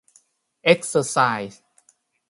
[0.63, 1.17] เอ็กเซอร์ไซ
[1.51, 1.61] ส์